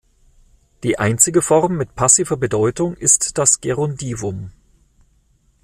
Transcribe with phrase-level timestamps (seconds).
[0.81, 4.51] Die einzige Form mit passiver Bedeutung ist das Gerundivum.